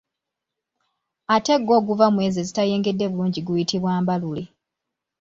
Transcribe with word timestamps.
Ate 1.35 1.53
gwo 1.59 1.73
oguva 1.79 2.05
mu 2.13 2.19
ezo 2.27 2.39
ezitayengedde 2.41 3.05
bulungi 3.11 3.39
guyitibwa 3.47 3.91
mbalule. 4.01 4.43